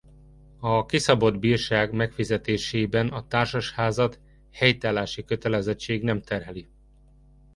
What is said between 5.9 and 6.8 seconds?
nem terheli.